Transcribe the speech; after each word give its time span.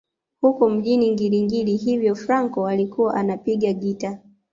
Huko 0.41 0.69
mjini 0.69 1.11
Ngiri 1.11 1.41
Ngiri 1.43 1.75
hivyo 1.75 2.15
Fraco 2.15 2.67
alikuwa 2.67 3.13
anapiga 3.13 3.73
gitaa 3.73 4.17